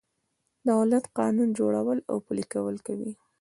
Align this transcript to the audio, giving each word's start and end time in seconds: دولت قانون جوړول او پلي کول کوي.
دولت 0.71 1.05
قانون 1.19 1.49
جوړول 1.59 1.99
او 2.11 2.17
پلي 2.25 2.45
کول 2.53 2.75
کوي. 2.87 3.11